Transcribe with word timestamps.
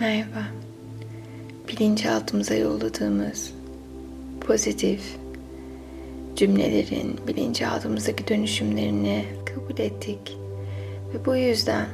Merhaba. 0.00 0.44
Bilinçaltımıza 1.68 2.54
yolladığımız 2.54 3.54
pozitif 4.40 5.16
cümlelerin 6.36 7.20
bilinçaltımızdaki 7.28 8.28
dönüşümlerini 8.28 9.24
kabul 9.44 9.78
ettik. 9.78 10.38
Ve 11.14 11.26
bu 11.26 11.36
yüzden 11.36 11.86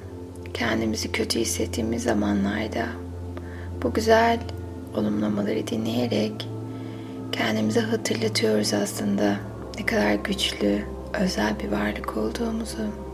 kendimizi 0.55 1.13
kötü 1.13 1.41
hissettiğimiz 1.41 2.03
zamanlarda 2.03 2.87
bu 3.83 3.93
güzel 3.93 4.39
olumlamaları 4.95 5.67
dinleyerek 5.67 6.49
kendimize 7.33 7.81
hatırlatıyoruz 7.81 8.75
aslında 8.75 9.37
ne 9.79 9.87
kadar 9.87 10.15
güçlü, 10.15 10.85
özel 11.21 11.61
bir 11.61 11.69
varlık 11.69 12.17
olduğumuzu. 12.17 13.08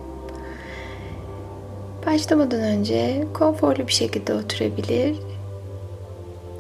Başlamadan 2.07 2.61
önce 2.61 3.25
konforlu 3.35 3.87
bir 3.87 3.93
şekilde 3.93 4.35
oturabilir, 4.35 5.17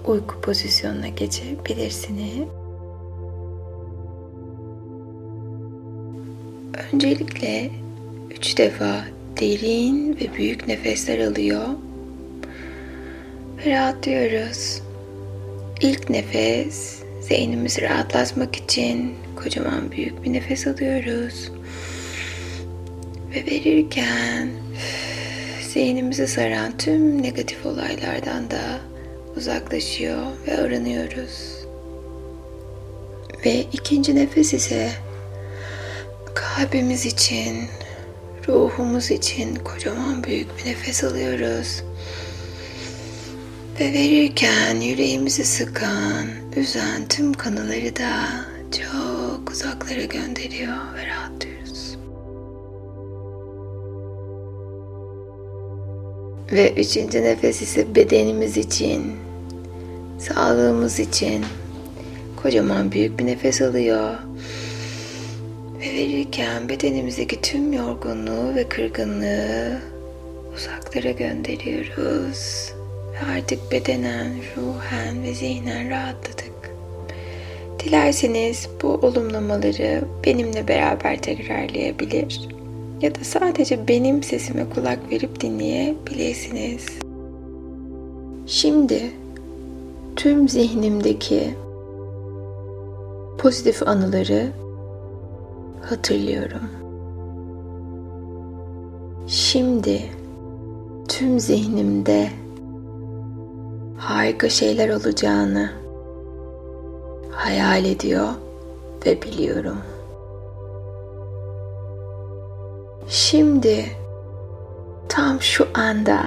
uyku 0.07 0.41
pozisyonuna 0.41 1.09
geçebilirsiniz. 1.09 2.49
Öncelikle 6.93 7.71
üç 8.31 8.59
defa 8.59 9.05
derin 9.41 10.17
ve 10.21 10.35
büyük 10.37 10.69
nefesler 10.69 11.19
alıyor 11.19 11.67
ve 13.59 13.71
rahatlıyoruz. 13.71 14.83
İlk 15.81 16.11
nefes 16.11 17.03
zihnimizi 17.21 17.83
rahatlatmak 17.83 18.57
için 18.57 19.15
kocaman 19.37 19.91
büyük 19.91 20.25
bir 20.25 20.33
nefes 20.33 20.67
alıyoruz. 20.67 21.53
Ve 23.31 23.47
verirken 23.47 24.64
zihnimizi 25.75 26.27
saran 26.27 26.79
tüm 26.79 27.23
negatif 27.23 27.67
olaylardan 27.67 28.51
da 28.51 28.81
uzaklaşıyor 29.37 30.23
ve 30.47 30.59
arınıyoruz. 30.59 31.65
Ve 33.45 33.61
ikinci 33.73 34.17
nefes 34.17 34.55
ise 34.55 34.91
kalbimiz 36.35 37.07
için, 37.07 37.57
ruhumuz 38.49 39.11
için 39.11 39.55
kocaman 39.55 40.25
büyük 40.25 40.59
bir 40.59 40.71
nefes 40.71 41.05
alıyoruz. 41.05 41.83
Ve 43.81 43.93
verirken 43.93 44.81
yüreğimizi 44.81 45.45
sıkan, 45.45 46.27
üzen 46.57 47.09
tüm 47.09 47.33
kanıları 47.33 47.97
da 47.97 48.27
çok 48.71 49.51
uzaklara 49.51 50.05
gönderiyor 50.05 50.95
ve 50.97 51.07
rahatlıyoruz. 51.07 51.24
Ve 56.53 56.73
üçüncü 56.73 57.23
nefes 57.23 57.63
ise 57.63 57.95
bedenimiz 57.95 58.57
için, 58.57 59.13
sağlığımız 60.19 61.01
için 61.01 61.45
kocaman 62.43 62.93
büyük 62.93 63.19
bir 63.19 63.27
nefes 63.27 63.63
alıyor. 63.63 64.15
Ve 65.81 65.95
verirken 65.95 66.69
bedenimizdeki 66.69 67.41
tüm 67.41 67.73
yorgunluğu 67.73 68.55
ve 68.55 68.69
kırgınlığı 68.69 69.79
uzaklara 70.57 71.11
gönderiyoruz. 71.11 72.73
Ve 73.13 73.33
artık 73.37 73.73
bedenen, 73.73 74.33
ruhen 74.57 75.23
ve 75.23 75.35
zihnen 75.35 75.91
rahatladık. 75.91 76.71
Dilerseniz 77.85 78.69
bu 78.83 78.89
olumlamaları 78.89 80.05
benimle 80.25 80.69
beraber 80.69 81.23
tekrarlayabilir 81.23 82.49
ya 83.01 83.15
da 83.15 83.25
sadece 83.25 83.89
benim 83.89 84.23
sesime 84.23 84.71
kulak 84.75 84.99
verip 85.11 85.41
dinleyebilirsiniz. 85.41 86.87
Şimdi 88.47 89.13
tüm 90.17 90.49
zihnimdeki 90.49 91.55
pozitif 93.39 93.89
anıları 93.89 94.51
hatırlıyorum. 95.83 96.71
Şimdi 99.27 100.03
tüm 101.09 101.41
zihnimde 101.41 102.29
harika 103.99 104.49
şeyler 104.49 104.89
olacağını 104.89 105.71
hayal 107.31 107.85
ediyor 107.85 108.29
ve 109.07 109.23
biliyorum. 109.23 109.79
Şimdi 113.15 113.85
tam 115.09 115.41
şu 115.41 115.67
anda 115.75 116.21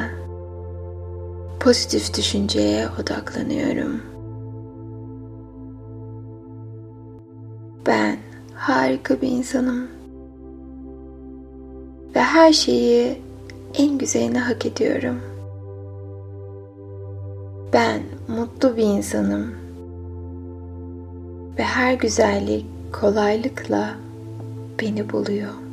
pozitif 1.59 2.17
düşünceye 2.17 2.87
odaklanıyorum. 3.01 4.01
Ben 7.85 8.17
harika 8.53 9.21
bir 9.21 9.27
insanım. 9.27 9.87
Ve 12.15 12.19
her 12.19 12.53
şeyi 12.53 13.21
en 13.73 13.97
güzelini 13.97 14.39
hak 14.39 14.65
ediyorum. 14.65 15.21
Ben 17.73 18.01
mutlu 18.27 18.77
bir 18.77 18.83
insanım. 18.83 19.55
Ve 21.57 21.63
her 21.63 21.93
güzellik 21.93 22.65
kolaylıkla 22.93 23.95
beni 24.81 25.09
buluyor. 25.09 25.66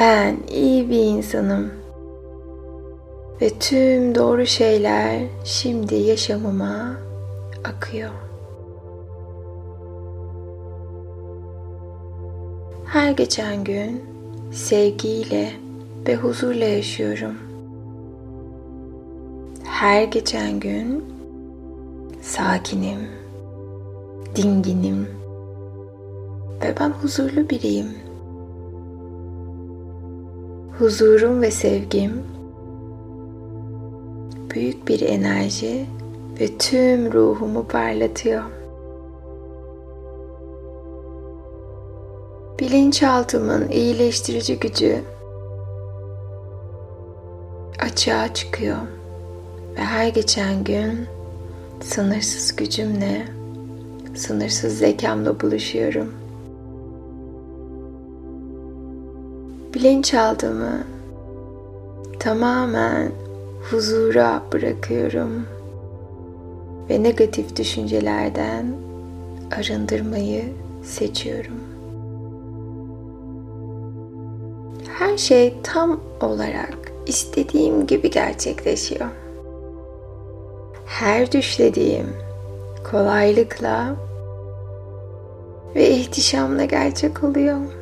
Ben 0.00 0.36
iyi 0.48 0.90
bir 0.90 1.04
insanım. 1.04 1.70
Ve 3.40 3.50
tüm 3.58 4.14
doğru 4.14 4.46
şeyler 4.46 5.22
şimdi 5.44 5.94
yaşamıma 5.94 6.96
akıyor. 7.64 8.10
Her 12.86 13.10
geçen 13.10 13.64
gün 13.64 14.04
sevgiyle 14.52 15.52
ve 16.08 16.16
huzurla 16.16 16.64
yaşıyorum. 16.64 17.34
Her 19.64 20.04
geçen 20.04 20.60
gün 20.60 21.04
sakinim, 22.22 23.08
dinginim 24.36 25.08
ve 26.62 26.74
ben 26.80 26.90
huzurlu 26.90 27.50
biriyim. 27.50 28.09
Huzurum 30.80 31.42
ve 31.42 31.50
sevgim 31.50 32.22
büyük 34.54 34.88
bir 34.88 35.00
enerji 35.00 35.86
ve 36.40 36.58
tüm 36.58 37.12
ruhumu 37.12 37.68
parlatıyor. 37.68 38.42
Bilinçaltımın 42.60 43.68
iyileştirici 43.68 44.58
gücü 44.58 44.98
açığa 47.78 48.34
çıkıyor 48.34 48.78
ve 49.76 49.80
her 49.80 50.08
geçen 50.08 50.64
gün 50.64 51.06
sınırsız 51.80 52.56
gücümle, 52.56 53.28
sınırsız 54.14 54.78
zekamla 54.78 55.40
buluşuyorum. 55.40 56.19
Bilinçaltımı 59.74 60.84
tamamen 62.18 63.12
huzura 63.70 64.42
bırakıyorum 64.52 65.46
ve 66.88 67.02
negatif 67.02 67.56
düşüncelerden 67.56 68.74
arındırmayı 69.56 70.44
seçiyorum. 70.82 71.60
Her 74.98 75.18
şey 75.18 75.54
tam 75.62 76.00
olarak 76.20 76.78
istediğim 77.06 77.86
gibi 77.86 78.10
gerçekleşiyor. 78.10 79.10
Her 80.86 81.32
düşlediğim 81.32 82.16
kolaylıkla 82.90 83.96
ve 85.74 85.90
ihtişamla 85.90 86.64
gerçek 86.64 87.24
oluyor. 87.24 87.79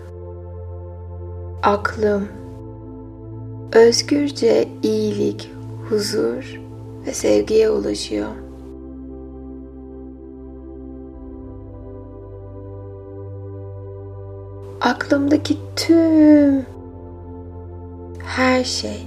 Aklım 1.63 2.29
özgürce 3.73 4.69
iyilik, 4.83 5.53
huzur 5.89 6.61
ve 7.07 7.15
sevgiye 7.15 7.71
ulaşıyor. 7.71 8.29
Aklımdaki 14.81 15.59
tüm 15.77 16.67
her 18.25 18.65
şey 18.65 19.07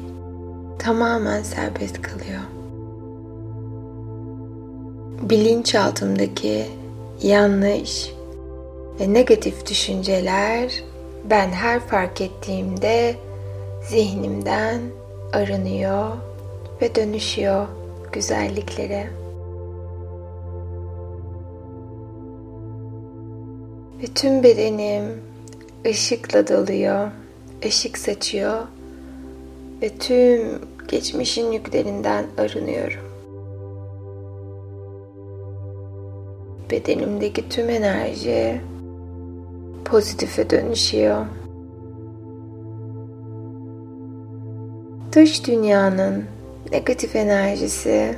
tamamen 0.80 1.44
serbest 1.44 2.02
kalıyor. 2.02 2.42
Bilinçaltımdaki 5.22 6.66
yanlış 7.22 8.14
ve 9.00 9.14
negatif 9.14 9.70
düşünceler 9.70 10.91
ben 11.30 11.50
her 11.50 11.80
fark 11.80 12.22
ettiğimde 12.22 13.16
zihnimden 13.90 14.82
arınıyor 15.34 16.10
ve 16.82 16.96
dönüşüyor 16.96 17.68
güzelliklere. 18.12 19.08
Ve 24.02 24.06
tüm 24.16 24.44
bedenim 24.44 25.22
ışıkla 25.86 26.48
doluyor, 26.48 27.12
ışık 27.66 27.98
saçıyor 27.98 28.60
ve 29.82 29.90
tüm 29.90 30.42
geçmişin 30.88 31.52
yüklerinden 31.52 32.26
arınıyorum. 32.38 33.12
Bedenimdeki 36.72 37.50
tüm 37.50 37.70
enerji 37.70 38.62
pozitife 39.92 40.50
dönüşüyor. 40.50 41.26
Dış 45.12 45.48
dünyanın 45.48 46.26
negatif 46.72 47.16
enerjisi 47.16 48.18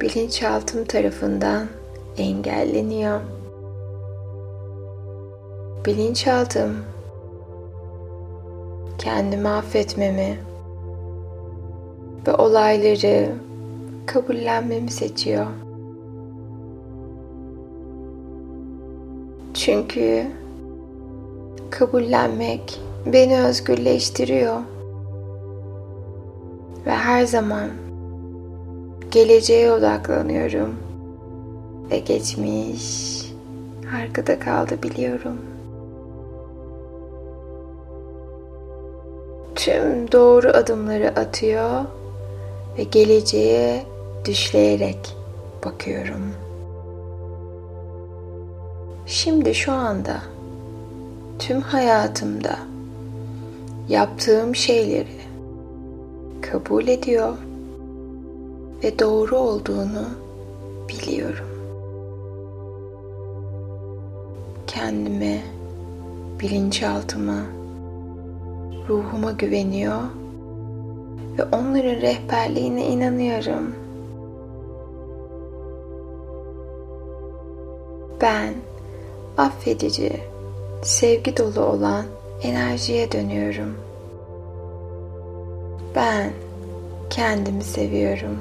bilinçaltım 0.00 0.84
tarafından 0.84 1.66
engelleniyor. 2.18 3.20
Bilinçaltım 5.86 6.76
kendimi 8.98 9.48
affetmemi 9.48 10.38
ve 12.26 12.32
olayları 12.34 13.32
kabullenmemi 14.06 14.90
seçiyor. 14.90 15.46
Çünkü 19.54 20.26
kabullenmek 21.80 22.80
beni 23.06 23.42
özgürleştiriyor. 23.42 24.56
Ve 26.86 26.90
her 26.90 27.24
zaman 27.24 27.68
geleceğe 29.10 29.72
odaklanıyorum. 29.72 30.74
Ve 31.90 31.98
geçmiş 31.98 33.22
arkada 33.96 34.38
kaldı 34.38 34.82
biliyorum. 34.82 35.36
Tüm 39.54 40.12
doğru 40.12 40.48
adımları 40.48 41.08
atıyor 41.08 41.84
ve 42.78 42.82
geleceğe 42.82 43.82
düşleyerek 44.24 45.16
bakıyorum. 45.64 46.32
Şimdi 49.06 49.54
şu 49.54 49.72
anda 49.72 50.20
tüm 51.40 51.60
hayatımda 51.60 52.58
yaptığım 53.88 54.54
şeyleri 54.54 55.20
kabul 56.40 56.88
ediyor 56.88 57.36
ve 58.84 58.98
doğru 58.98 59.36
olduğunu 59.36 60.04
biliyorum. 60.88 61.46
Kendime, 64.66 65.40
bilinçaltıma, 66.40 67.42
ruhuma 68.88 69.32
güveniyor 69.32 70.00
ve 71.38 71.44
onların 71.44 72.00
rehberliğine 72.00 72.86
inanıyorum. 72.86 73.74
Ben 78.20 78.54
affedici, 79.38 80.20
sevgi 80.82 81.36
dolu 81.36 81.60
olan 81.60 82.04
enerjiye 82.42 83.12
dönüyorum. 83.12 83.76
Ben 85.94 86.30
kendimi 87.10 87.64
seviyorum. 87.64 88.38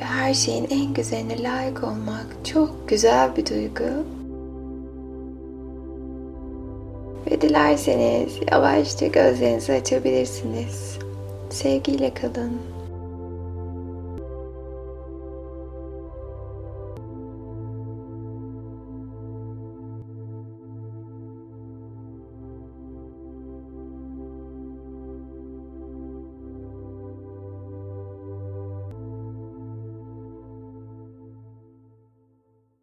Ve 0.00 0.04
her 0.04 0.34
şeyin 0.34 0.66
en 0.70 0.94
güzeline 0.94 1.42
layık 1.42 1.84
olmak 1.84 2.26
çok 2.44 2.88
güzel 2.88 3.36
bir 3.36 3.46
duygu. 3.46 4.04
Ve 7.30 7.40
dilerseniz 7.40 8.38
yavaşça 8.52 9.06
gözlerinizi 9.06 9.72
açabilirsiniz. 9.72 10.98
Sevgiyle 11.50 12.14
kalın. 12.14 12.73